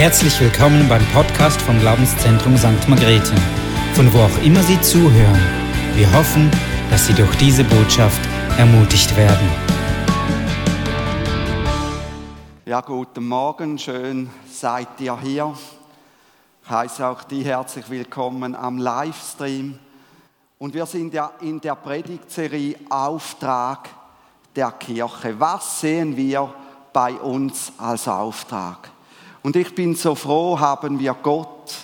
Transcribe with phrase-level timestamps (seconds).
[0.00, 2.88] Herzlich willkommen beim Podcast vom Glaubenszentrum St.
[2.88, 3.34] Margrethe,
[3.92, 5.38] von wo auch immer Sie zuhören.
[5.94, 6.50] Wir hoffen,
[6.88, 8.18] dass Sie durch diese Botschaft
[8.56, 9.46] ermutigt werden.
[12.64, 15.54] Ja, guten Morgen, schön seid ihr hier.
[16.64, 19.78] Ich heiße auch die herzlich willkommen am Livestream.
[20.56, 23.90] Und wir sind ja in der Predigtserie Auftrag
[24.56, 25.38] der Kirche.
[25.38, 26.54] Was sehen wir
[26.90, 28.89] bei uns als Auftrag?
[29.42, 31.74] Und ich bin so froh, haben wir Gott,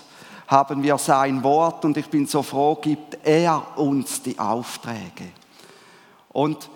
[0.47, 5.30] haben wir sein Wort und ich bin so froh, gibt er uns die Aufträge.
[6.28, 6.69] Und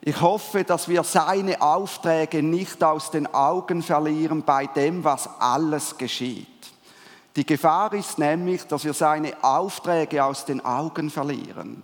[0.00, 5.96] ich hoffe, dass wir seine Aufträge nicht aus den Augen verlieren bei dem, was alles
[5.96, 6.48] geschieht.
[7.36, 11.82] Die Gefahr ist nämlich, dass wir seine Aufträge aus den Augen verlieren,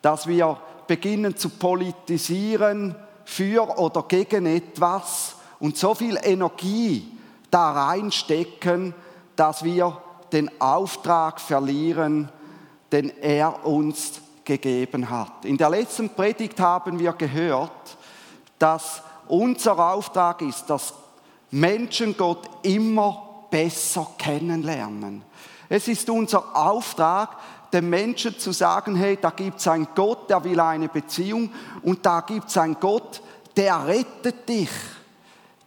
[0.00, 7.19] dass wir beginnen zu politisieren für oder gegen etwas und so viel Energie
[7.50, 8.94] da reinstecken,
[9.36, 10.00] dass wir
[10.32, 12.28] den Auftrag verlieren,
[12.92, 15.44] den er uns gegeben hat.
[15.44, 17.96] In der letzten Predigt haben wir gehört,
[18.58, 20.94] dass unser Auftrag ist, dass
[21.50, 25.22] Menschen Gott immer besser kennenlernen.
[25.68, 27.36] Es ist unser Auftrag,
[27.72, 31.50] den Menschen zu sagen, hey, da gibt es einen Gott, der will eine Beziehung
[31.82, 33.22] und da gibt es einen Gott,
[33.56, 34.70] der rettet dich.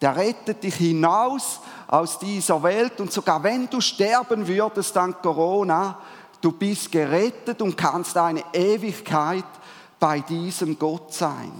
[0.04, 5.98] Der rettet dich hinaus aus dieser Welt und sogar wenn du sterben würdest an Corona,
[6.42, 9.46] du bist gerettet und kannst eine Ewigkeit
[10.02, 11.54] bei diesem Gott sein.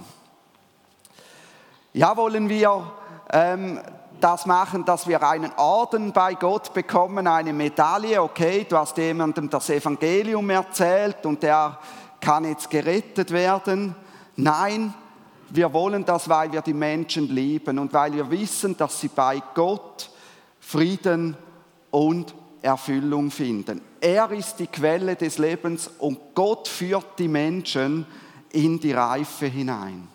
[1.94, 2.92] Ja, wollen wir
[3.32, 3.80] ähm,
[4.20, 9.48] das machen, dass wir einen Orden bei Gott bekommen, eine Medaille, okay, du hast jemandem
[9.48, 11.78] das Evangelium erzählt und der
[12.20, 13.96] kann jetzt gerettet werden.
[14.36, 14.92] Nein,
[15.54, 19.40] wir wollen das, weil wir die Menschen lieben und weil wir wissen, dass sie bei
[19.54, 20.10] Gott
[20.58, 21.36] Frieden
[21.92, 23.80] und Erfüllung finden.
[24.00, 28.04] Er ist die Quelle des Lebens und Gott führt die Menschen
[28.50, 30.08] in die Reife hinein.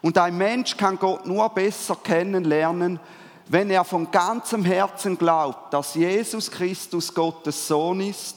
[0.00, 3.00] Und ein Mensch kann Gott nur besser kennenlernen,
[3.48, 8.36] wenn er von ganzem Herzen glaubt, dass Jesus Christus Gottes Sohn ist,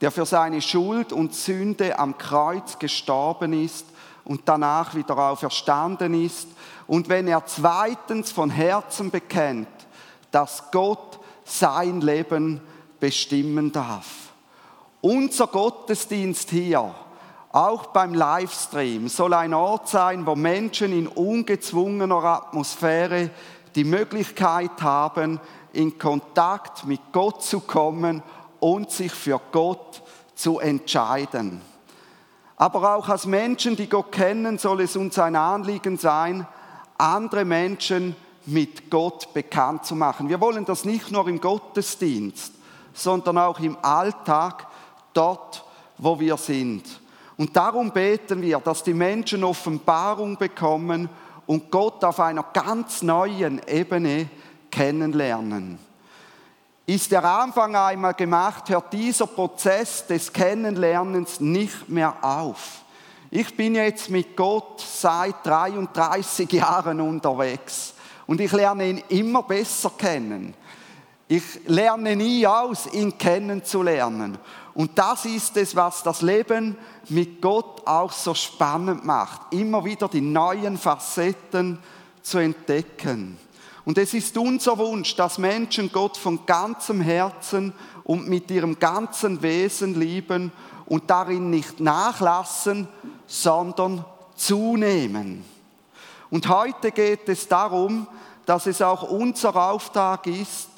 [0.00, 3.86] der für seine Schuld und Sünde am Kreuz gestorben ist
[4.26, 6.48] und danach wieder auferstanden ist.
[6.86, 9.68] Und wenn er zweitens von Herzen bekennt,
[10.30, 12.60] dass Gott sein Leben
[13.00, 14.06] bestimmen darf.
[15.00, 16.94] Unser Gottesdienst hier,
[17.52, 23.30] auch beim Livestream, soll ein Ort sein, wo Menschen in ungezwungener Atmosphäre
[23.76, 25.40] die Möglichkeit haben,
[25.72, 28.22] in Kontakt mit Gott zu kommen
[28.58, 30.02] und sich für Gott
[30.34, 31.60] zu entscheiden.
[32.56, 36.46] Aber auch als Menschen, die Gott kennen, soll es uns ein Anliegen sein,
[36.96, 40.28] andere Menschen mit Gott bekannt zu machen.
[40.28, 42.54] Wir wollen das nicht nur im Gottesdienst,
[42.94, 44.66] sondern auch im Alltag,
[45.12, 45.64] dort,
[45.98, 46.84] wo wir sind.
[47.36, 51.08] Und darum beten wir, dass die Menschen Offenbarung bekommen
[51.46, 54.28] und Gott auf einer ganz neuen Ebene
[54.70, 55.78] kennenlernen.
[56.88, 62.82] Ist der Anfang einmal gemacht, hört dieser Prozess des Kennenlernens nicht mehr auf.
[63.28, 67.94] Ich bin jetzt mit Gott seit 33 Jahren unterwegs
[68.28, 70.54] und ich lerne ihn immer besser kennen.
[71.26, 74.38] Ich lerne nie aus, ihn kennenzulernen.
[74.74, 79.52] Und das ist es, was das Leben mit Gott auch so spannend macht.
[79.52, 81.80] Immer wieder die neuen Facetten
[82.22, 83.38] zu entdecken.
[83.86, 89.42] Und es ist unser Wunsch, dass Menschen Gott von ganzem Herzen und mit ihrem ganzen
[89.42, 90.50] Wesen lieben
[90.86, 92.88] und darin nicht nachlassen,
[93.28, 94.04] sondern
[94.34, 95.44] zunehmen.
[96.30, 98.08] Und heute geht es darum,
[98.44, 100.68] dass es auch unser Auftrag ist,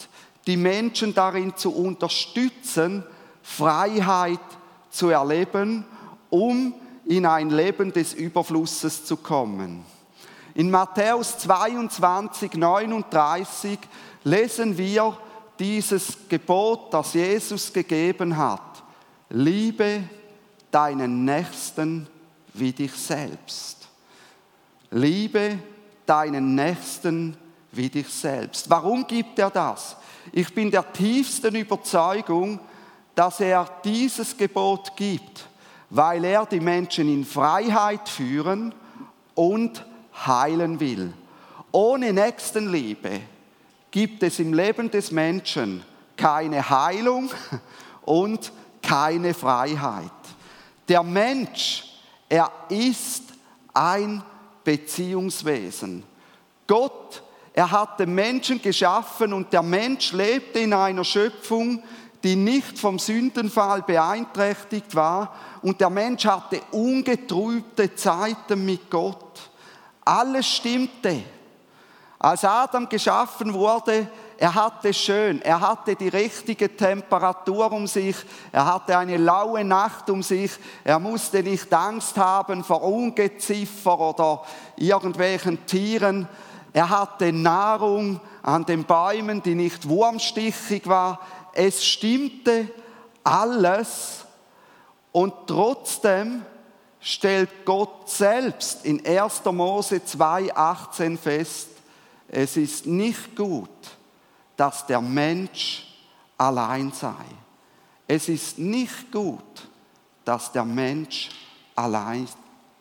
[0.46, 3.04] die Menschen darin zu unterstützen,
[3.42, 4.38] Freiheit
[4.90, 5.86] zu erleben,
[6.28, 6.74] um
[7.06, 9.82] in ein Leben des Überflusses zu kommen.
[10.58, 13.78] In Matthäus 22, 39
[14.24, 15.16] lesen wir
[15.56, 18.82] dieses Gebot, das Jesus gegeben hat.
[19.30, 20.02] Liebe
[20.72, 22.08] deinen Nächsten
[22.54, 23.86] wie dich selbst.
[24.90, 25.60] Liebe
[26.04, 27.36] deinen Nächsten
[27.70, 28.68] wie dich selbst.
[28.68, 29.96] Warum gibt er das?
[30.32, 32.58] Ich bin der tiefsten Überzeugung,
[33.14, 35.46] dass er dieses Gebot gibt,
[35.88, 38.74] weil er die Menschen in Freiheit führen
[39.36, 39.84] und
[40.26, 41.12] heilen will.
[41.72, 43.20] Ohne Nächstenliebe
[43.90, 45.82] gibt es im Leben des Menschen
[46.16, 47.30] keine Heilung
[48.02, 50.10] und keine Freiheit.
[50.88, 51.84] Der Mensch,
[52.28, 53.24] er ist
[53.74, 54.22] ein
[54.64, 56.02] Beziehungswesen.
[56.66, 57.22] Gott
[57.58, 61.82] Er hat den Menschen geschaffen und der Mensch lebte in einer Schöpfung,
[62.22, 69.50] die nicht vom Sündenfall beeinträchtigt war und der Mensch hatte ungetrübte Zeiten mit Gott.
[70.08, 71.22] Alles stimmte.
[72.18, 74.08] Als Adam geschaffen wurde,
[74.38, 78.16] er hatte schön, er hatte die richtige Temperatur um sich,
[78.50, 80.52] er hatte eine laue Nacht um sich,
[80.82, 84.42] er musste nicht Angst haben vor Ungeziefer oder
[84.76, 86.26] irgendwelchen Tieren,
[86.72, 91.20] er hatte Nahrung an den Bäumen, die nicht wurmstichig war,
[91.52, 92.70] es stimmte
[93.24, 94.24] alles.
[95.12, 96.46] Und trotzdem
[97.08, 99.42] stellt Gott selbst in 1.
[99.46, 101.68] Mose 2,18 fest,
[102.28, 103.70] es ist nicht gut,
[104.58, 105.86] dass der Mensch
[106.36, 107.24] allein sei.
[108.06, 109.40] Es ist nicht gut,
[110.26, 111.30] dass der Mensch
[111.74, 112.28] allein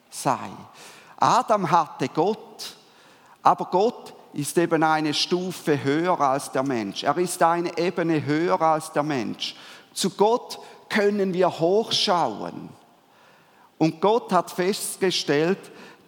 [0.10, 0.50] sei.
[1.16, 2.76] Adam hatte Gott,
[3.42, 7.04] aber Gott ist eben eine Stufe höher als der Mensch.
[7.04, 9.56] Er ist eine Ebene höher als der Mensch.
[9.94, 10.60] Zu Gott
[10.90, 12.70] können wir hochschauen.
[13.78, 15.60] Und Gott hat festgestellt,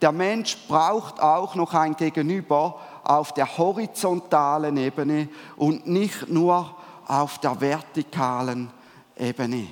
[0.01, 5.27] der Mensch braucht auch noch ein Gegenüber auf der horizontalen Ebene
[5.57, 6.75] und nicht nur
[7.07, 8.71] auf der vertikalen
[9.17, 9.67] Ebene.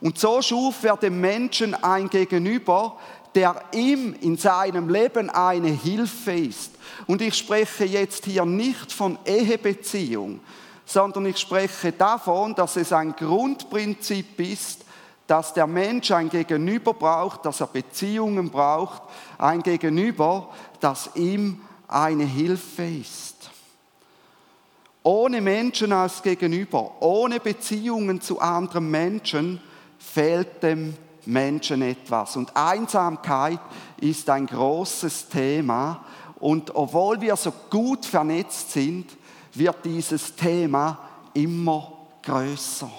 [0.00, 2.96] Und so schuf er dem Menschen ein Gegenüber,
[3.34, 6.72] der ihm in seinem Leben eine Hilfe ist.
[7.06, 10.40] Und ich spreche jetzt hier nicht von Ehebeziehung,
[10.84, 14.84] sondern ich spreche davon, dass es ein Grundprinzip ist,
[15.28, 19.02] dass der Mensch ein Gegenüber braucht, dass er Beziehungen braucht,
[19.36, 20.48] ein Gegenüber,
[20.80, 23.50] das ihm eine Hilfe ist.
[25.02, 29.60] Ohne Menschen als Gegenüber, ohne Beziehungen zu anderen Menschen
[29.98, 30.96] fehlt dem
[31.26, 32.34] Menschen etwas.
[32.36, 33.60] Und Einsamkeit
[34.00, 36.04] ist ein großes Thema.
[36.40, 39.14] Und obwohl wir so gut vernetzt sind,
[39.52, 40.98] wird dieses Thema
[41.34, 41.92] immer
[42.22, 42.90] größer.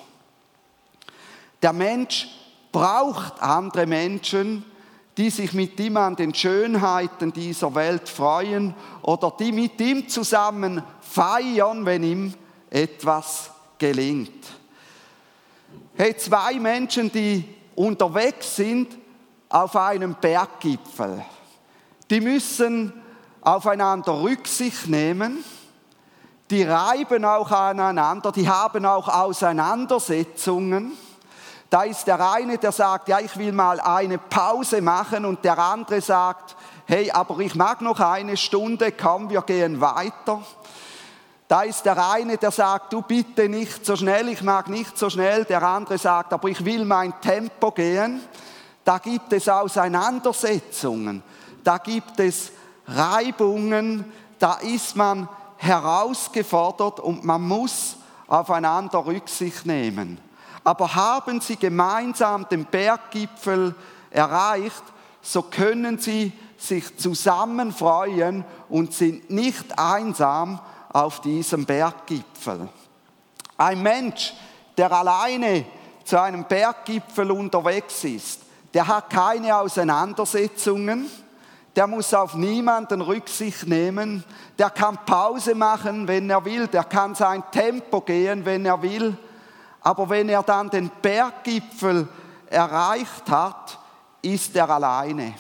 [1.61, 2.27] Der Mensch
[2.71, 4.63] braucht andere Menschen,
[5.17, 10.81] die sich mit ihm an den Schönheiten dieser Welt freuen oder die mit ihm zusammen
[11.01, 12.33] feiern, wenn ihm
[12.69, 14.45] etwas gelingt.
[15.95, 17.43] Hey, zwei Menschen, die
[17.75, 18.97] unterwegs sind
[19.49, 21.25] auf einem Berggipfel,
[22.09, 22.93] die müssen
[23.41, 25.43] aufeinander Rücksicht nehmen,
[26.49, 30.93] die reiben auch aneinander, die haben auch Auseinandersetzungen.
[31.69, 35.57] Da ist der eine, der sagt, ja, ich will mal eine Pause machen und der
[35.59, 36.55] andere sagt,
[36.85, 40.41] hey, aber ich mag noch eine Stunde, komm, wir gehen weiter.
[41.47, 45.11] Da ist der eine, der sagt, du bitte nicht so schnell, ich mag nicht so
[45.11, 45.45] schnell.
[45.45, 48.21] Der andere sagt, aber ich will mein Tempo gehen.
[48.83, 51.21] Da gibt es Auseinandersetzungen,
[51.63, 52.51] da gibt es
[52.87, 60.28] Reibungen, da ist man herausgefordert und man muss aufeinander Rücksicht nehmen
[60.63, 63.75] aber haben sie gemeinsam den Berggipfel
[64.09, 64.83] erreicht,
[65.21, 70.59] so können sie sich zusammen freuen und sind nicht einsam
[70.91, 72.67] auf diesem Berggipfel.
[73.57, 74.33] Ein Mensch,
[74.77, 75.65] der alleine
[76.03, 78.41] zu einem Berggipfel unterwegs ist,
[78.73, 81.09] der hat keine Auseinandersetzungen,
[81.75, 84.23] der muss auf niemanden Rücksicht nehmen,
[84.57, 89.17] der kann Pause machen, wenn er will, der kann sein Tempo gehen, wenn er will
[89.81, 92.07] aber wenn er dann den Berggipfel
[92.49, 93.77] erreicht hat,
[94.21, 95.33] ist er alleine.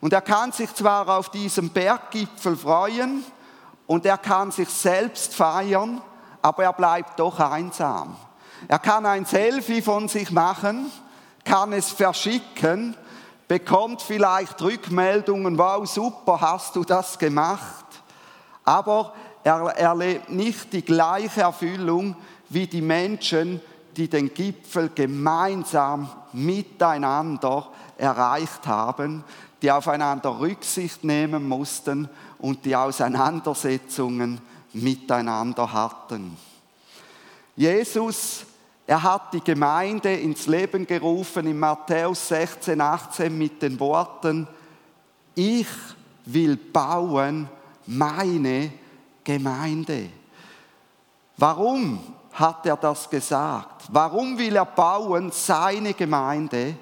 [0.00, 3.24] Und er kann sich zwar auf diesem Berggipfel freuen
[3.86, 6.00] und er kann sich selbst feiern,
[6.42, 8.16] aber er bleibt doch einsam.
[8.68, 10.90] Er kann ein Selfie von sich machen,
[11.44, 12.96] kann es verschicken,
[13.48, 17.84] bekommt vielleicht Rückmeldungen, wow, super, hast du das gemacht.
[18.64, 19.12] Aber
[19.42, 22.16] er erlebt nicht die gleiche Erfüllung,
[22.50, 23.60] wie die Menschen,
[23.96, 29.24] die den Gipfel gemeinsam miteinander erreicht haben,
[29.62, 34.40] die aufeinander Rücksicht nehmen mussten und die Auseinandersetzungen
[34.72, 36.36] miteinander hatten.
[37.56, 38.44] Jesus,
[38.86, 44.48] er hat die Gemeinde ins Leben gerufen in Matthäus 16, 18 mit den Worten,
[45.34, 45.68] ich
[46.24, 47.48] will bauen
[47.86, 48.72] meine
[49.22, 50.08] Gemeinde.
[51.36, 52.00] Warum?
[52.32, 53.82] Hat er das gesagt.
[53.90, 56.76] Warum will er bauen seine Gemeinde?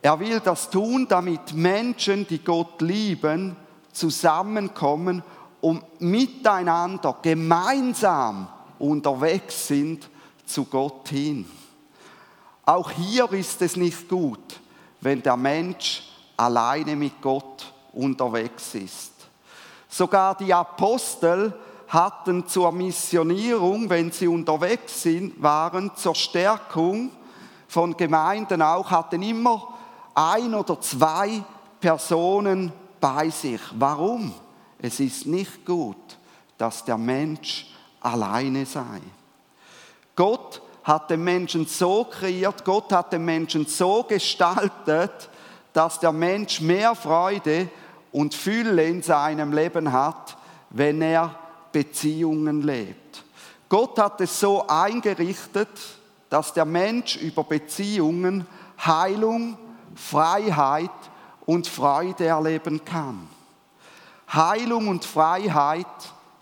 [0.00, 3.56] Er will das tun, damit Menschen, die Gott lieben,
[3.92, 5.22] zusammenkommen
[5.60, 10.08] und miteinander gemeinsam unterwegs sind
[10.44, 11.48] zu Gott hin.
[12.64, 14.60] Auch hier ist es nicht gut,
[15.00, 16.02] wenn der Mensch
[16.36, 19.12] alleine mit Gott unterwegs ist,
[19.92, 21.52] Sogar die Apostel
[21.92, 27.10] hatten zur Missionierung, wenn sie unterwegs sind, waren, zur Stärkung
[27.68, 29.68] von Gemeinden auch, hatten immer
[30.14, 31.44] ein oder zwei
[31.80, 33.60] Personen bei sich.
[33.74, 34.32] Warum?
[34.78, 36.18] Es ist nicht gut,
[36.56, 37.66] dass der Mensch
[38.00, 39.00] alleine sei.
[40.16, 45.28] Gott hat den Menschen so kreiert, Gott hat den Menschen so gestaltet,
[45.74, 47.68] dass der Mensch mehr Freude
[48.12, 50.38] und Fülle in seinem Leben hat,
[50.70, 51.34] wenn er
[51.72, 53.24] Beziehungen lebt.
[53.68, 55.68] Gott hat es so eingerichtet,
[56.28, 58.46] dass der Mensch über Beziehungen
[58.84, 59.56] Heilung,
[59.94, 60.90] Freiheit
[61.46, 63.28] und Freude erleben kann.
[64.32, 65.86] Heilung und Freiheit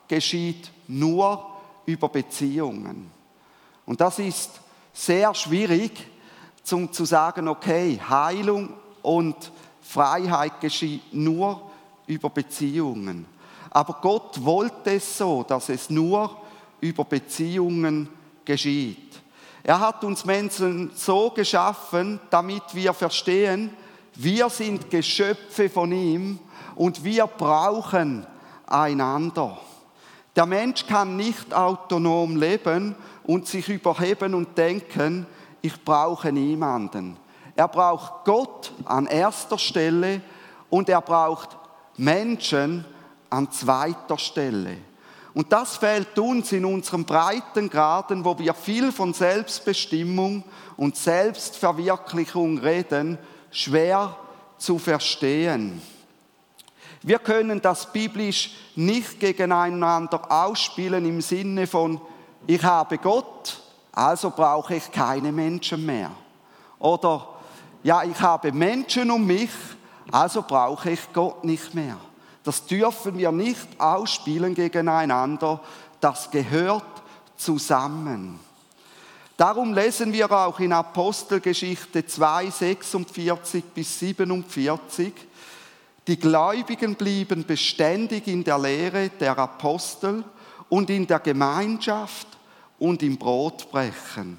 [0.08, 1.46] geschieht nur
[1.86, 3.10] über Beziehungen.
[3.86, 4.60] Und das ist
[4.92, 5.92] sehr schwierig,
[6.62, 9.50] zum zu sagen, okay, Heilung und
[9.82, 11.70] Freiheit geschieht nur
[12.06, 13.26] über Beziehungen.
[13.70, 16.36] Aber Gott wollte es so, dass es nur
[16.80, 18.08] über Beziehungen
[18.44, 19.20] geschieht.
[19.62, 23.70] Er hat uns Menschen so geschaffen, damit wir verstehen,
[24.14, 26.38] wir sind Geschöpfe von ihm
[26.74, 28.26] und wir brauchen
[28.66, 29.58] einander.
[30.34, 35.26] Der Mensch kann nicht autonom leben und sich überheben und denken,
[35.62, 37.16] ich brauche niemanden.
[37.54, 40.22] Er braucht Gott an erster Stelle
[40.70, 41.56] und er braucht
[41.96, 42.84] Menschen
[43.30, 44.76] an zweiter Stelle.
[45.32, 50.44] Und das fällt uns in unserem Breitengraden, wo wir viel von Selbstbestimmung
[50.76, 53.16] und Selbstverwirklichung reden,
[53.50, 54.16] schwer
[54.58, 55.80] zu verstehen.
[57.02, 62.00] Wir können das biblisch nicht gegeneinander ausspielen im Sinne von,
[62.46, 63.60] ich habe Gott,
[63.92, 66.10] also brauche ich keine Menschen mehr.
[66.78, 67.26] Oder,
[67.82, 69.50] ja, ich habe Menschen um mich,
[70.10, 71.96] also brauche ich Gott nicht mehr.
[72.44, 75.60] Das dürfen wir nicht ausspielen gegeneinander,
[76.00, 76.84] das gehört
[77.36, 78.38] zusammen.
[79.36, 85.12] Darum lesen wir auch in Apostelgeschichte 2, 46 bis 47,
[86.06, 90.24] die Gläubigen blieben beständig in der Lehre der Apostel
[90.68, 92.26] und in der Gemeinschaft
[92.78, 94.38] und im Brotbrechen.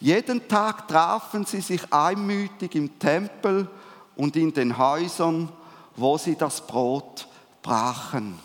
[0.00, 3.68] Jeden Tag trafen sie sich einmütig im Tempel
[4.16, 5.50] und in den Häusern,
[5.96, 7.28] wo sie das Brot
[7.64, 8.38] brachen.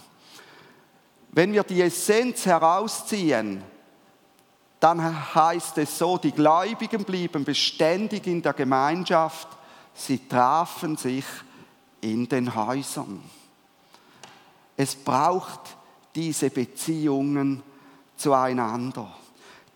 [1.32, 3.62] Wenn wir die Essenz herausziehen,
[4.80, 9.48] dann heißt es so, die Gläubigen blieben beständig in der Gemeinschaft,
[9.94, 11.26] sie trafen sich
[12.02, 13.22] in den Häusern.
[14.76, 15.60] Es braucht
[16.16, 17.62] diese Beziehungen
[18.16, 19.14] zueinander.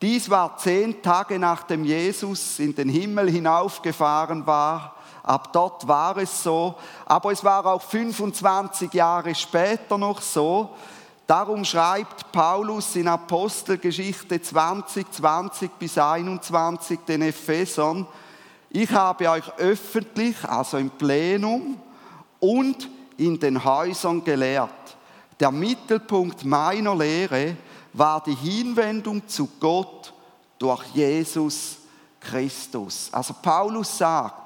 [0.01, 4.95] Dies war zehn Tage nachdem Jesus in den Himmel hinaufgefahren war.
[5.23, 6.75] Ab dort war es so.
[7.05, 10.69] Aber es war auch 25 Jahre später noch so.
[11.25, 18.05] Darum schreibt Paulus in Apostelgeschichte 20, 20 bis 21 den Ephesern,
[18.75, 21.79] ich habe euch öffentlich, also im Plenum,
[22.39, 24.97] und in den Häusern gelehrt.
[25.39, 27.55] Der Mittelpunkt meiner Lehre
[27.93, 30.11] war die Hinwendung zu Gott
[30.57, 31.77] durch Jesus
[32.19, 33.09] Christus.
[33.11, 34.42] Also Paulus sagt,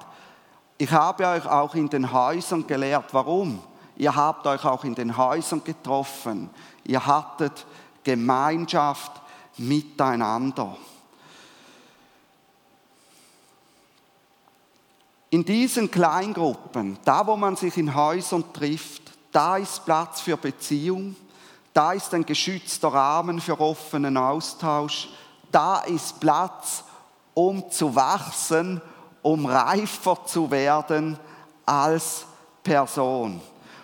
[0.78, 3.12] ich habe euch auch in den Häusern gelehrt.
[3.12, 3.60] Warum?
[3.96, 6.48] Ihr habt euch auch in den Häusern getroffen.
[6.84, 7.66] Ihr hattet
[8.04, 9.10] Gemeinschaft
[9.56, 10.76] miteinander.
[15.30, 21.16] In diesen Kleingruppen, da wo man sich in Häusern trifft, da ist Platz für Beziehung,
[21.74, 25.08] da ist ein geschützter Rahmen für offenen Austausch,
[25.50, 26.84] da ist Platz,
[27.34, 28.80] um zu wachsen,
[29.22, 31.18] um reifer zu werden
[31.66, 32.26] als
[32.62, 33.40] Person.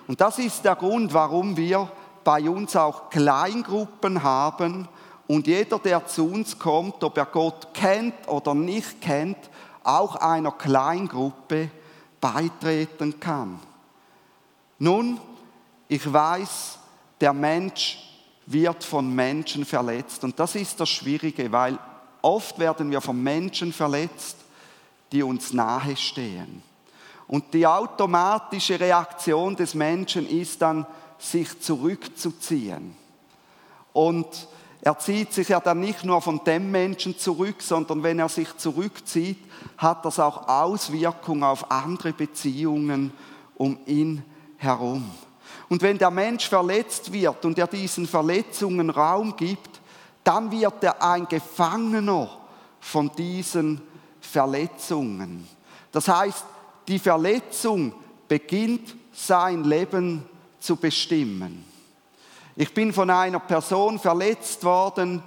[0.06, 1.88] Und das ist der Grund, warum wir
[2.22, 4.88] bei uns auch Kleingruppen haben
[5.26, 9.38] und jeder, der zu uns kommt, ob er Gott kennt oder nicht kennt,
[9.82, 11.70] auch einer Kleingruppe
[12.20, 13.58] beitreten kann.
[14.78, 15.20] Nun,
[15.88, 16.78] ich weiß,
[17.20, 17.98] der Mensch
[18.46, 21.78] wird von Menschen verletzt und das ist das Schwierige, weil
[22.20, 24.36] oft werden wir von Menschen verletzt,
[25.14, 26.60] die uns nahestehen.
[27.28, 30.86] Und die automatische Reaktion des Menschen ist dann,
[31.18, 32.94] sich zurückzuziehen.
[33.92, 34.26] Und
[34.82, 38.54] er zieht sich ja dann nicht nur von dem Menschen zurück, sondern wenn er sich
[38.56, 39.38] zurückzieht,
[39.78, 43.12] hat das auch Auswirkungen auf andere Beziehungen
[43.56, 44.22] um ihn
[44.58, 45.08] herum.
[45.68, 49.80] Und wenn der Mensch verletzt wird und er diesen Verletzungen Raum gibt,
[50.24, 52.28] dann wird er ein Gefangener
[52.80, 53.80] von diesen
[54.24, 55.46] Verletzungen.
[55.92, 56.44] Das heißt,
[56.88, 57.92] die Verletzung
[58.28, 60.24] beginnt sein Leben
[60.58, 61.64] zu bestimmen.
[62.56, 65.22] Ich bin von einer Person verletzt worden,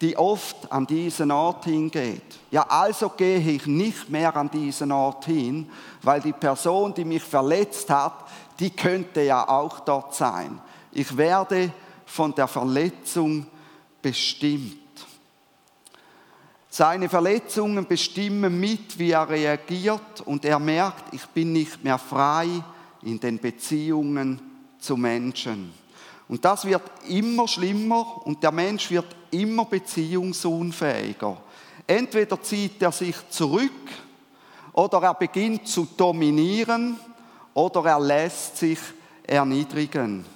[0.00, 2.38] die oft an diesen Ort hingeht.
[2.50, 5.70] Ja, also gehe ich nicht mehr an diesen Ort hin,
[6.02, 8.26] weil die Person, die mich verletzt hat,
[8.58, 10.60] die könnte ja auch dort sein.
[10.92, 11.72] Ich werde
[12.04, 13.46] von der Verletzung
[14.02, 14.76] bestimmt.
[16.76, 22.48] Seine Verletzungen bestimmen mit, wie er reagiert und er merkt, ich bin nicht mehr frei
[23.00, 24.38] in den Beziehungen
[24.78, 25.72] zu Menschen.
[26.28, 31.38] Und das wird immer schlimmer und der Mensch wird immer beziehungsunfähiger.
[31.86, 33.72] Entweder zieht er sich zurück
[34.74, 37.00] oder er beginnt zu dominieren
[37.54, 38.80] oder er lässt sich
[39.22, 40.26] erniedrigen.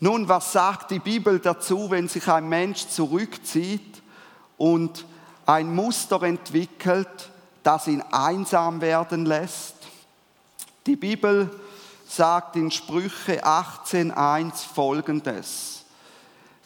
[0.00, 4.02] Nun, was sagt die Bibel dazu, wenn sich ein Mensch zurückzieht
[4.56, 5.06] und
[5.48, 7.30] ein Muster entwickelt,
[7.62, 9.74] das ihn einsam werden lässt?
[10.86, 11.50] Die Bibel
[12.06, 15.84] sagt in Sprüche 18.1 folgendes.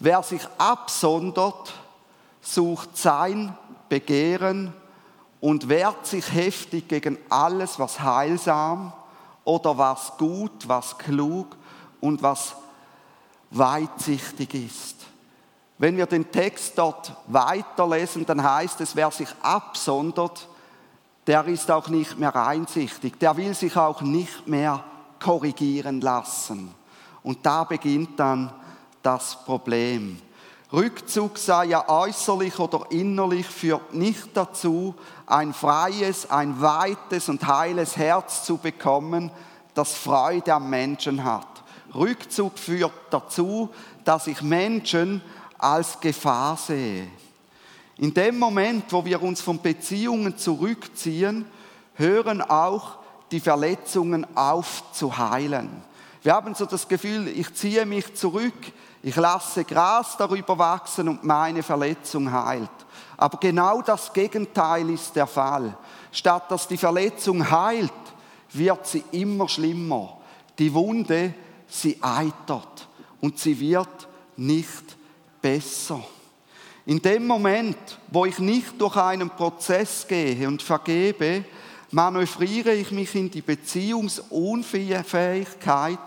[0.01, 1.73] Wer sich absondert,
[2.41, 3.57] sucht sein
[3.89, 4.73] Begehren
[5.41, 8.93] und wehrt sich heftig gegen alles, was heilsam
[9.45, 11.57] oder was gut, was klug
[12.01, 12.57] und was
[13.51, 15.02] weitsichtig ist.
[15.83, 20.47] Wenn wir den Text dort weiterlesen, dann heißt es, wer sich absondert,
[21.27, 24.85] der ist auch nicht mehr einsichtig, der will sich auch nicht mehr
[25.19, 26.73] korrigieren lassen.
[27.25, 28.53] Und da beginnt dann
[29.03, 30.23] das Problem.
[30.73, 34.95] Rückzug sei ja äußerlich oder innerlich führt nicht dazu,
[35.27, 39.33] ein freies, ein weites und heiles Herz zu bekommen,
[39.75, 41.49] das Freude am Menschen hat.
[41.93, 43.71] Rückzug führt dazu,
[44.05, 45.23] dass ich Menschen
[45.63, 47.09] als Gefahr sehe.
[47.99, 51.45] In dem Moment, wo wir uns von Beziehungen zurückziehen,
[51.95, 52.99] hören auch
[53.31, 55.83] die Verletzungen auf zu heilen.
[56.23, 58.55] Wir haben so das Gefühl, ich ziehe mich zurück,
[59.03, 62.71] ich lasse Gras darüber wachsen und meine Verletzung heilt.
[63.17, 65.77] Aber genau das Gegenteil ist der Fall.
[66.13, 67.93] Statt dass die Verletzung heilt,
[68.53, 70.19] wird sie immer schlimmer.
[70.59, 71.35] Die Wunde,
[71.67, 72.89] sie eitert
[73.21, 74.97] und sie wird nicht
[75.43, 76.03] besser.
[76.87, 77.77] In dem Moment,
[78.11, 81.45] wo ich nicht durch einen Prozess gehe und vergebe,
[81.91, 85.99] manövriere ich mich in die Beziehungsunfähigkeit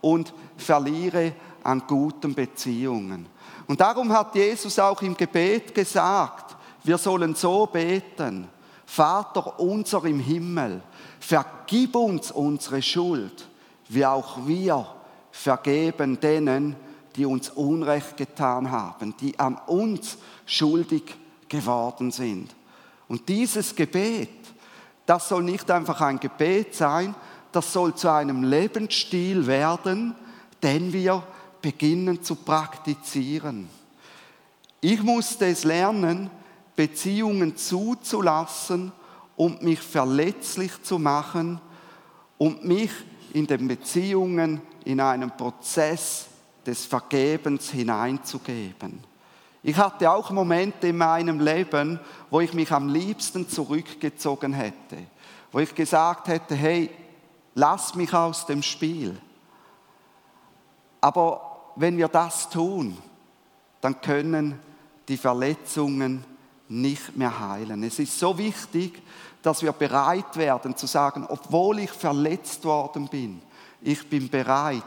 [0.00, 3.26] und verliere an guten Beziehungen.
[3.66, 8.48] Und darum hat Jesus auch im Gebet gesagt, wir sollen so beten,
[8.86, 10.80] Vater unser im Himmel,
[11.20, 13.46] vergib uns unsere Schuld,
[13.88, 14.86] wie auch wir
[15.30, 16.76] vergeben denen,
[17.18, 21.02] die uns Unrecht getan haben, die an uns schuldig
[21.48, 22.54] geworden sind.
[23.08, 24.30] Und dieses Gebet,
[25.04, 27.14] das soll nicht einfach ein Gebet sein,
[27.50, 30.14] das soll zu einem Lebensstil werden,
[30.62, 31.24] den wir
[31.60, 33.68] beginnen zu praktizieren.
[34.80, 36.30] Ich musste es lernen,
[36.76, 38.92] Beziehungen zuzulassen
[39.34, 41.60] und mich verletzlich zu machen
[42.36, 42.92] und mich
[43.32, 46.27] in den Beziehungen in einen Prozess
[46.68, 49.02] des Vergebens hineinzugeben.
[49.62, 54.98] Ich hatte auch Momente in meinem Leben, wo ich mich am liebsten zurückgezogen hätte,
[55.50, 56.90] wo ich gesagt hätte, hey,
[57.54, 59.18] lass mich aus dem Spiel.
[61.00, 62.98] Aber wenn wir das tun,
[63.80, 64.58] dann können
[65.08, 66.22] die Verletzungen
[66.68, 67.82] nicht mehr heilen.
[67.82, 69.02] Es ist so wichtig,
[69.40, 73.40] dass wir bereit werden zu sagen, obwohl ich verletzt worden bin,
[73.80, 74.82] ich bin bereit,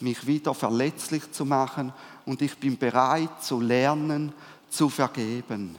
[0.00, 1.92] mich wieder verletzlich zu machen
[2.26, 4.32] und ich bin bereit zu lernen,
[4.70, 5.76] zu vergeben.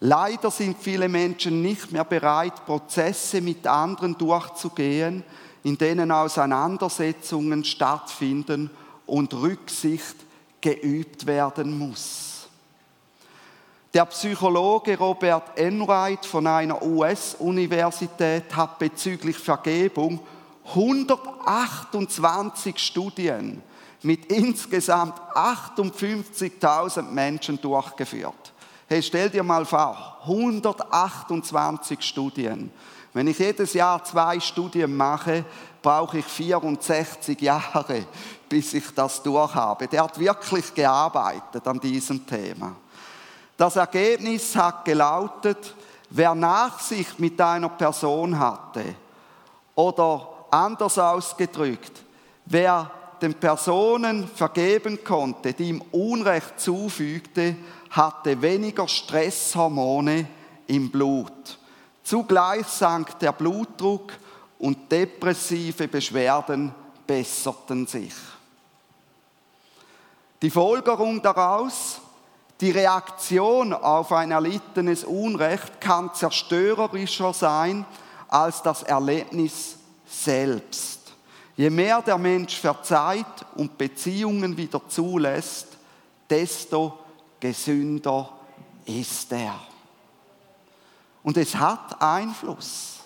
[0.00, 5.22] Leider sind viele Menschen nicht mehr bereit, Prozesse mit anderen durchzugehen,
[5.62, 8.70] in denen Auseinandersetzungen stattfinden
[9.06, 10.16] und Rücksicht
[10.60, 12.48] geübt werden muss.
[13.92, 20.20] Der Psychologe Robert Enright von einer US-Universität hat bezüglich Vergebung
[20.74, 23.62] 128 Studien
[24.02, 28.52] mit insgesamt 58.000 Menschen durchgeführt.
[28.88, 32.70] Hey, stell dir mal vor, 128 Studien.
[33.12, 35.44] Wenn ich jedes Jahr zwei Studien mache,
[35.82, 38.06] brauche ich 64 Jahre,
[38.48, 39.88] bis ich das durchhabe.
[39.88, 42.76] Der hat wirklich gearbeitet an diesem Thema.
[43.56, 45.74] Das Ergebnis hat gelautet,
[46.08, 48.94] wer Nachsicht mit einer Person hatte
[49.74, 51.92] oder anders ausgedrückt,
[52.46, 57.56] wer den Personen vergeben konnte, die ihm Unrecht zufügte,
[57.90, 60.26] hatte weniger Stresshormone
[60.66, 61.58] im Blut.
[62.02, 64.12] Zugleich sank der Blutdruck
[64.58, 66.74] und depressive Beschwerden
[67.06, 68.14] besserten sich.
[70.42, 72.00] Die Folgerung daraus,
[72.60, 77.84] die Reaktion auf ein erlittenes Unrecht kann zerstörerischer sein
[78.28, 79.79] als das Erlebnis
[80.10, 81.12] selbst.
[81.56, 85.68] Je mehr der Mensch verzeiht und Beziehungen wieder zulässt,
[86.28, 86.98] desto
[87.38, 88.30] gesünder
[88.84, 89.60] ist er.
[91.22, 93.00] Und es hat Einfluss.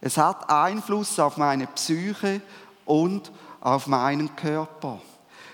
[0.00, 2.40] Es hat Einfluss auf meine Psyche
[2.84, 5.00] und auf meinen Körper.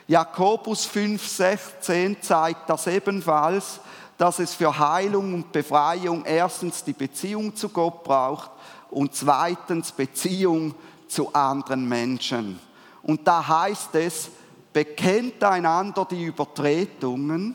[0.06, 3.80] Jakobus 5,16 zeigt das ebenfalls,
[4.18, 8.50] dass es für Heilung und Befreiung erstens die Beziehung zu Gott braucht
[8.94, 10.74] und zweitens Beziehung
[11.08, 12.58] zu anderen Menschen.
[13.02, 14.30] Und da heißt es,
[14.72, 17.54] bekennt einander die Übertretungen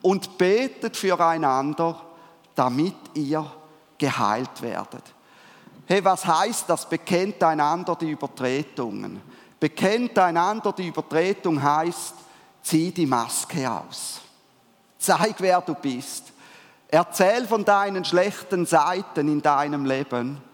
[0.00, 2.00] und betet füreinander,
[2.54, 3.44] damit ihr
[3.98, 5.02] geheilt werdet.
[5.86, 6.88] Hey, was heißt das?
[6.88, 9.20] Bekennt einander die Übertretungen.
[9.58, 12.14] Bekennt einander die Übertretung heißt,
[12.62, 14.20] zieh die Maske aus.
[14.98, 16.32] Zeig, wer du bist.
[16.88, 20.47] Erzähl von deinen schlechten Seiten in deinem Leben.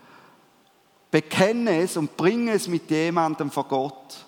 [1.14, 4.26] Bekenne es und bringe es mit jemandem vor Gott.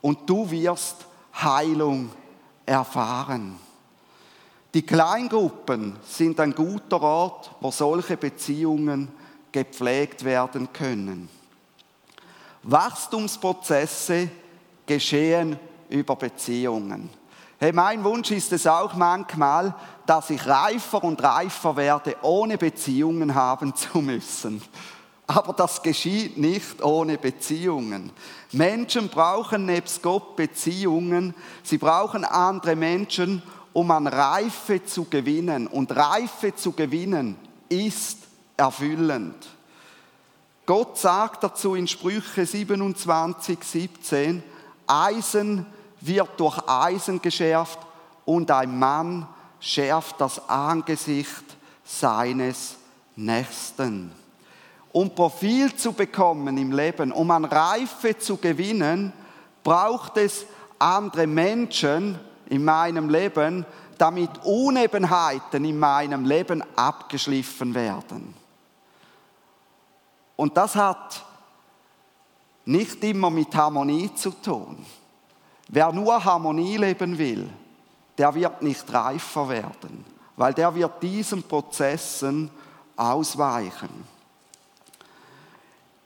[0.00, 2.10] Und du wirst Heilung
[2.66, 3.56] erfahren.
[4.74, 9.12] Die Kleingruppen sind ein guter Ort, wo solche Beziehungen
[9.52, 11.28] gepflegt werden können.
[12.64, 14.28] Wachstumsprozesse
[14.86, 15.56] geschehen
[15.88, 17.10] über Beziehungen.
[17.60, 19.72] Hey, mein Wunsch ist es auch manchmal,
[20.04, 24.60] dass ich reifer und reifer werde, ohne Beziehungen haben zu müssen.
[25.26, 28.10] Aber das geschieht nicht ohne Beziehungen.
[28.52, 31.34] Menschen brauchen nebst Gott Beziehungen.
[31.62, 35.66] Sie brauchen andere Menschen, um an Reife zu gewinnen.
[35.66, 37.36] Und Reife zu gewinnen
[37.68, 38.18] ist
[38.56, 39.34] erfüllend.
[40.66, 44.42] Gott sagt dazu in Sprüche 27, 17,
[44.86, 45.66] Eisen
[46.00, 47.78] wird durch Eisen geschärft
[48.24, 49.26] und ein Mann
[49.60, 51.44] schärft das Angesicht
[51.84, 52.76] seines
[53.16, 54.23] Nächsten.
[54.94, 59.12] Um Profil zu bekommen im Leben, um an Reife zu gewinnen,
[59.64, 60.46] braucht es
[60.78, 62.16] andere Menschen,
[62.48, 63.66] in meinem Leben,
[63.98, 68.34] damit Unebenheiten in meinem Leben abgeschliffen werden.
[70.36, 71.24] Und das hat
[72.64, 74.86] nicht immer mit Harmonie zu tun.
[75.68, 77.50] Wer nur Harmonie leben will,
[78.16, 80.04] der wird nicht reifer werden,
[80.36, 82.48] weil der wird diesen Prozessen
[82.96, 84.13] ausweichen.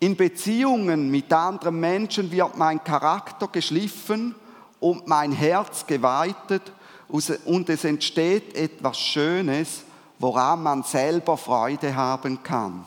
[0.00, 4.36] In Beziehungen mit anderen Menschen wird mein Charakter geschliffen
[4.78, 6.62] und mein Herz geweitet
[7.08, 9.82] und es entsteht etwas Schönes,
[10.20, 12.84] woran man selber Freude haben kann.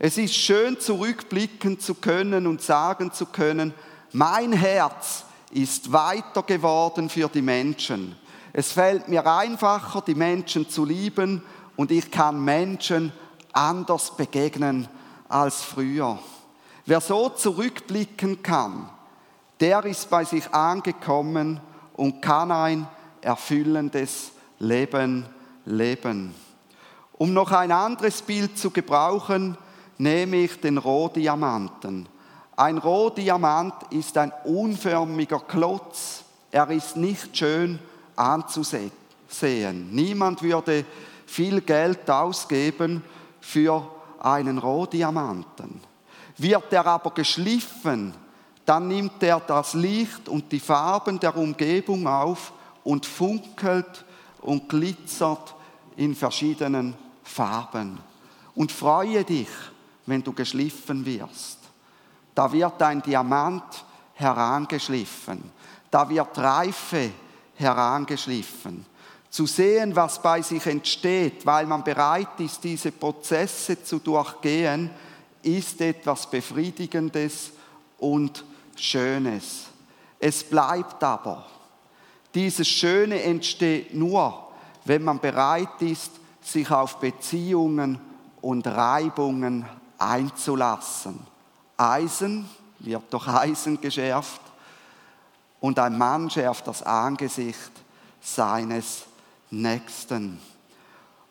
[0.00, 3.72] Es ist schön zurückblicken zu können und sagen zu können,
[4.12, 8.16] mein Herz ist weiter geworden für die Menschen.
[8.52, 11.42] Es fällt mir einfacher, die Menschen zu lieben
[11.76, 13.12] und ich kann Menschen
[13.52, 14.88] anders begegnen
[15.28, 16.18] als früher.
[16.84, 18.88] Wer so zurückblicken kann,
[19.60, 21.60] der ist bei sich angekommen
[21.94, 22.86] und kann ein
[23.22, 25.26] erfüllendes Leben
[25.64, 26.34] leben.
[27.12, 29.56] Um noch ein anderes Bild zu gebrauchen,
[29.98, 32.08] nehme ich den Rohdiamanten.
[32.56, 36.24] Ein Rohdiamant ist ein unförmiger Klotz.
[36.50, 37.78] Er ist nicht schön
[38.14, 38.92] anzusehen.
[39.90, 40.84] Niemand würde
[41.26, 43.02] viel Geld ausgeben
[43.40, 43.90] für
[44.26, 45.80] einen Rohdiamanten.
[46.38, 48.12] Wird er aber geschliffen,
[48.64, 54.04] dann nimmt er das Licht und die Farben der Umgebung auf und funkelt
[54.42, 55.54] und glitzert
[55.96, 57.98] in verschiedenen Farben.
[58.54, 59.48] Und freue dich,
[60.06, 61.58] wenn du geschliffen wirst.
[62.34, 63.84] Da wird ein Diamant
[64.14, 65.50] herangeschliffen.
[65.90, 67.10] Da wird Reife
[67.54, 68.84] herangeschliffen.
[69.30, 74.90] Zu sehen, was bei sich entsteht, weil man bereit ist, diese Prozesse zu durchgehen,
[75.42, 77.50] ist etwas Befriedigendes
[77.98, 78.44] und
[78.76, 79.66] Schönes.
[80.18, 81.46] Es bleibt aber.
[82.34, 84.48] Dieses Schöne entsteht nur,
[84.84, 86.12] wenn man bereit ist,
[86.42, 87.98] sich auf Beziehungen
[88.40, 89.66] und Reibungen
[89.98, 91.18] einzulassen.
[91.76, 94.40] Eisen wird durch Eisen geschärft
[95.60, 97.72] und ein Mann schärft das Angesicht
[98.20, 99.04] seines
[99.62, 100.40] Nächsten.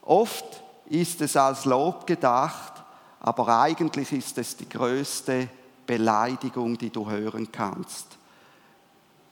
[0.02, 2.74] Oft ist es als Lob gedacht,
[3.20, 5.50] aber eigentlich ist es die größte
[5.86, 8.08] Beleidigung, die du hören kannst.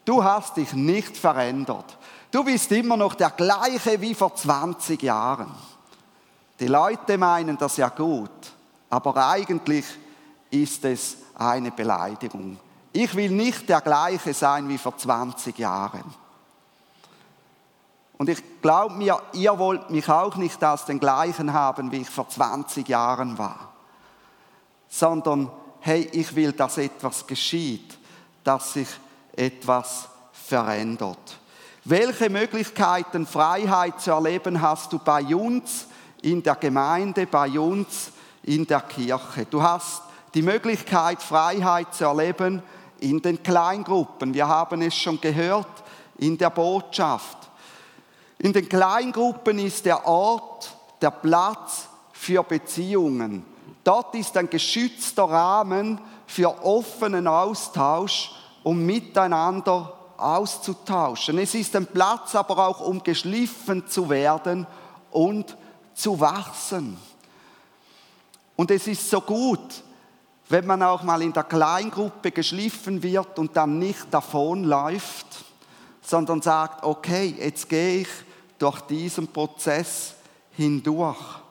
[0.05, 1.97] Du hast dich nicht verändert.
[2.31, 5.51] Du bist immer noch der gleiche wie vor 20 Jahren.
[6.59, 8.31] Die Leute meinen das ja gut,
[8.89, 9.85] aber eigentlich
[10.49, 12.59] ist es eine Beleidigung.
[12.91, 16.03] Ich will nicht der gleiche sein wie vor 20 Jahren.
[18.23, 22.09] Und ich glaube mir, ihr wollt mich auch nicht als den gleichen haben, wie ich
[22.09, 23.73] vor 20 Jahren war.
[24.87, 27.97] Sondern, hey, ich will, dass etwas geschieht,
[28.45, 28.87] dass sich
[29.35, 31.37] etwas verändert.
[31.83, 35.87] Welche Möglichkeiten, Freiheit zu erleben hast du bei uns
[36.21, 39.47] in der Gemeinde, bei uns in der Kirche?
[39.49, 40.01] Du hast
[40.33, 42.63] die Möglichkeit, Freiheit zu erleben
[43.01, 44.33] in den Kleingruppen.
[44.33, 45.83] Wir haben es schon gehört
[46.19, 47.42] in der Botschaft.
[48.43, 53.45] In den Kleingruppen ist der Ort, der Platz für Beziehungen.
[53.85, 58.31] Dort ist ein geschützter Rahmen für offenen Austausch,
[58.63, 61.37] um miteinander auszutauschen.
[61.37, 64.67] Es ist ein Platz aber auch, um geschliffen zu werden
[65.09, 65.55] und
[65.93, 66.97] zu wachsen.
[68.57, 69.83] Und es ist so gut,
[70.49, 75.27] wenn man auch mal in der Kleingruppe geschliffen wird und dann nicht davonläuft,
[76.01, 78.09] sondern sagt, okay, jetzt gehe ich
[78.59, 80.15] durch diesen Prozess
[80.51, 81.43] hindurch.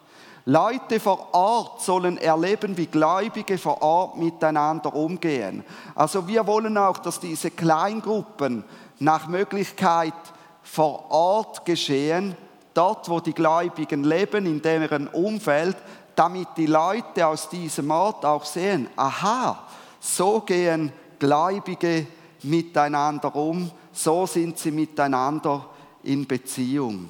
[0.45, 5.63] Leute vor Ort sollen erleben, wie Gläubige vor Ort miteinander umgehen.
[5.95, 8.65] Also wir wollen auch, dass diese Kleingruppen
[8.99, 10.15] nach Möglichkeit
[10.63, 12.37] vor Ort geschehen,
[12.75, 15.77] dort wo die Gläubigen leben, in deren Umfeld,
[16.17, 19.59] damit die Leute aus diesem Ort auch sehen, aha,
[20.01, 22.07] so gehen Gläubige
[22.43, 25.67] miteinander um, so sind sie miteinander
[26.03, 27.09] in Beziehung.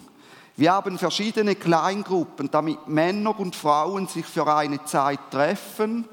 [0.57, 6.07] Wir haben verschiedene Kleingruppen, damit Männer und Frauen sich für eine Zeit treffen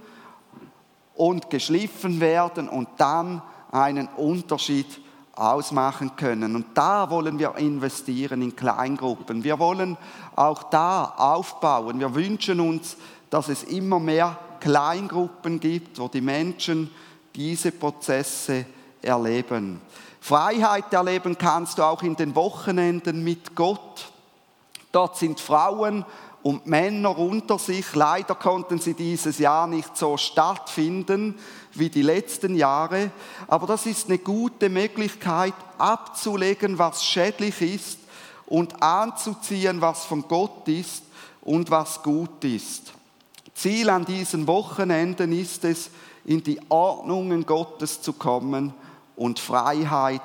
[1.16, 5.02] und geschliffen werden und dann einen Unterschied
[5.36, 6.56] ausmachen können.
[6.56, 9.44] Und da wollen wir investieren in Kleingruppen.
[9.44, 9.98] Wir wollen
[10.36, 12.00] auch da aufbauen.
[12.00, 12.98] Wir wünschen uns,
[13.30, 16.90] dass es immer mehr Kleingruppen gibt, wo die Menschen
[17.36, 18.66] diese Prozesse
[19.02, 19.82] erleben.
[20.22, 24.12] Freiheit erleben kannst du auch in den Wochenenden mit Gott.
[24.92, 26.06] Dort sind Frauen
[26.44, 27.96] und Männer unter sich.
[27.96, 31.38] Leider konnten sie dieses Jahr nicht so stattfinden
[31.74, 33.12] wie die letzten Jahre.
[33.48, 38.00] Aber das ist eine gute Möglichkeit abzulegen, was schädlich ist
[38.46, 41.04] und anzuziehen, was von Gott ist
[41.42, 42.94] und was gut ist.
[43.54, 45.90] Ziel an diesen Wochenenden ist es,
[46.26, 48.74] in die Ordnungen Gottes zu kommen
[49.20, 50.22] und Freiheit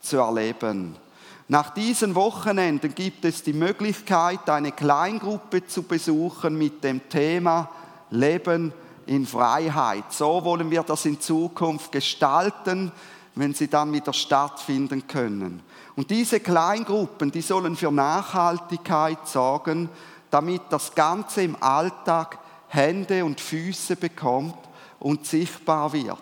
[0.00, 0.96] zu erleben.
[1.46, 7.68] Nach diesen Wochenenden gibt es die Möglichkeit, eine Kleingruppe zu besuchen mit dem Thema
[8.10, 8.72] Leben
[9.06, 10.04] in Freiheit.
[10.10, 12.90] So wollen wir das in Zukunft gestalten,
[13.36, 15.62] wenn sie dann wieder stattfinden können.
[15.94, 19.88] Und diese Kleingruppen, die sollen für Nachhaltigkeit sorgen,
[20.30, 24.56] damit das Ganze im Alltag Hände und Füße bekommt
[24.98, 26.18] und sichtbar wird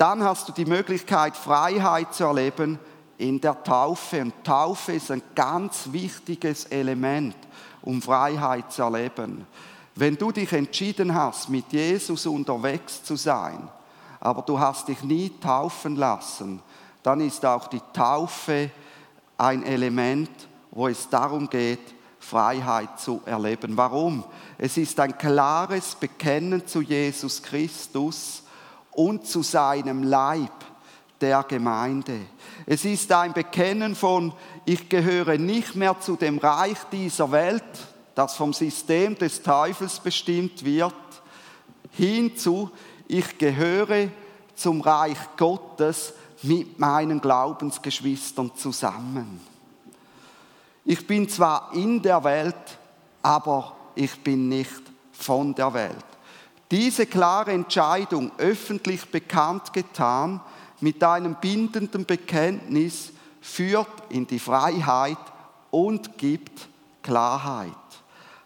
[0.00, 2.78] dann hast du die Möglichkeit, Freiheit zu erleben
[3.18, 4.22] in der Taufe.
[4.22, 7.36] Und Taufe ist ein ganz wichtiges Element,
[7.82, 9.46] um Freiheit zu erleben.
[9.94, 13.68] Wenn du dich entschieden hast, mit Jesus unterwegs zu sein,
[14.20, 16.62] aber du hast dich nie taufen lassen,
[17.02, 18.70] dann ist auch die Taufe
[19.36, 20.30] ein Element,
[20.70, 23.76] wo es darum geht, Freiheit zu erleben.
[23.76, 24.24] Warum?
[24.56, 28.44] Es ist ein klares Bekennen zu Jesus Christus,
[28.92, 30.52] und zu seinem Leib
[31.20, 32.20] der Gemeinde.
[32.66, 34.32] Es ist ein Bekennen von,
[34.64, 37.64] ich gehöre nicht mehr zu dem Reich dieser Welt,
[38.14, 40.94] das vom System des Teufels bestimmt wird,
[41.92, 42.70] hinzu,
[43.08, 44.08] ich gehöre
[44.54, 49.40] zum Reich Gottes mit meinen Glaubensgeschwistern zusammen.
[50.84, 52.78] Ich bin zwar in der Welt,
[53.22, 56.09] aber ich bin nicht von der Welt.
[56.70, 60.40] Diese klare Entscheidung öffentlich bekannt getan
[60.80, 65.18] mit einem bindenden Bekenntnis führt in die Freiheit
[65.70, 66.68] und gibt
[67.02, 67.72] Klarheit.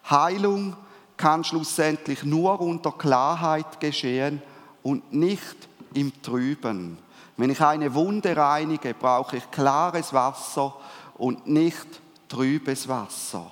[0.09, 0.75] Heilung
[1.17, 4.41] kann schlussendlich nur unter Klarheit geschehen
[4.83, 5.55] und nicht
[5.93, 6.97] im Trüben.
[7.37, 10.73] Wenn ich eine Wunde reinige, brauche ich klares Wasser
[11.17, 11.87] und nicht
[12.27, 13.51] trübes Wasser.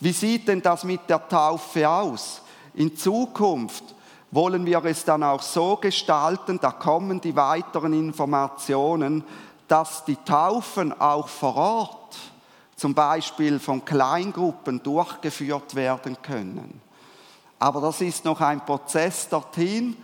[0.00, 2.42] Wie sieht denn das mit der Taufe aus?
[2.74, 3.94] In Zukunft
[4.30, 9.22] wollen wir es dann auch so gestalten, da kommen die weiteren Informationen,
[9.68, 12.16] dass die Taufen auch vor Ort,
[12.76, 16.80] zum Beispiel von Kleingruppen, durchgeführt werden können.
[17.60, 19.96] Aber das ist noch ein Prozess dorthin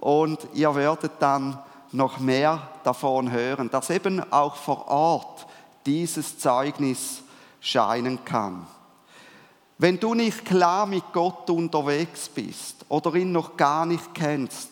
[0.00, 1.58] und ihr werdet dann
[1.92, 5.46] noch mehr davon hören, dass eben auch vor Ort
[5.86, 7.22] dieses Zeugnis
[7.60, 8.66] scheinen kann.
[9.78, 14.70] Wenn du nicht klar mit Gott unterwegs bist oder ihn noch gar nicht kennst,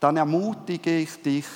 [0.00, 1.46] dann ermutige ich dich,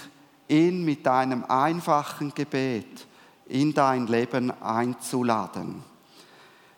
[0.49, 3.07] ihn mit einem einfachen Gebet
[3.47, 5.83] in dein Leben einzuladen.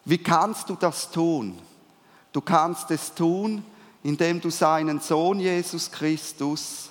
[0.04, 1.58] Wie kannst du das tun?
[2.32, 3.62] Du kannst es tun,
[4.02, 6.90] indem du seinen Sohn Jesus Christus,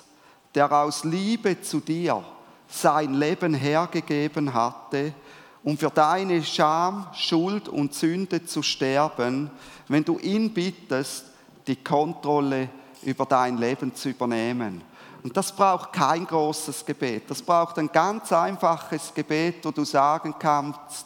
[0.54, 2.22] der aus Liebe zu dir
[2.68, 5.12] sein Leben hergegeben hatte,
[5.62, 9.50] um für deine Scham, Schuld und Sünde zu sterben,
[9.88, 11.26] wenn du ihn bittest,
[11.66, 12.68] die Kontrolle
[13.02, 14.82] über dein Leben zu übernehmen.
[15.22, 17.30] Und das braucht kein großes Gebet.
[17.30, 21.04] Das braucht ein ganz einfaches Gebet, wo du sagen kannst,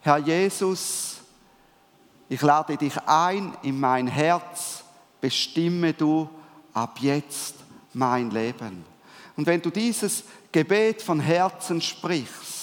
[0.00, 1.16] Herr Jesus,
[2.28, 4.84] ich lade dich ein in mein Herz,
[5.20, 6.28] bestimme du
[6.72, 7.56] ab jetzt
[7.92, 8.84] mein Leben.
[9.36, 12.55] Und wenn du dieses Gebet von Herzen sprichst,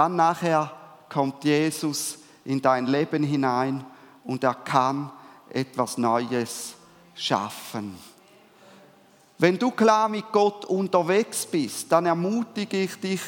[0.00, 0.72] dann nachher
[1.10, 3.84] kommt Jesus in dein Leben hinein
[4.24, 5.10] und er kann
[5.50, 6.72] etwas Neues
[7.14, 7.94] schaffen.
[9.36, 13.20] Wenn du klar mit Gott unterwegs bist, dann ermutige ich dich,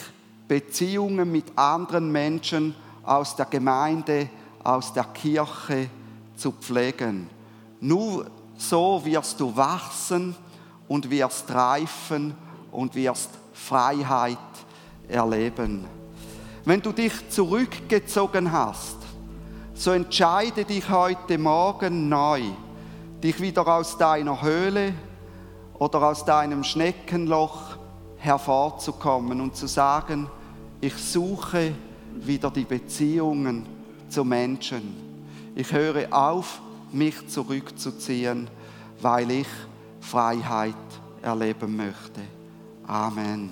[0.48, 4.30] Beziehungen mit anderen Menschen aus der Gemeinde,
[4.64, 5.90] aus der Kirche
[6.37, 7.28] zu pflegen.
[7.80, 10.35] Nur so wirst du wachsen
[10.88, 12.35] und wirst reifen
[12.70, 14.38] und wirst Freiheit
[15.06, 16.02] erleben.
[16.64, 18.98] Wenn du dich zurückgezogen hast,
[19.75, 22.42] so entscheide dich heute Morgen neu,
[23.22, 24.94] dich wieder aus deiner Höhle
[25.75, 27.77] oder aus deinem Schneckenloch
[28.16, 30.31] hervorzukommen und zu sagen,
[30.81, 31.72] ich suche
[32.14, 33.66] wieder die Beziehungen
[34.09, 34.94] zu Menschen.
[35.57, 36.61] Ich höre auf,
[36.92, 38.48] mich zurückzuziehen,
[39.01, 39.48] weil ich
[40.01, 40.75] Freiheit
[41.22, 42.20] erleben möchte.
[42.87, 43.51] Amen.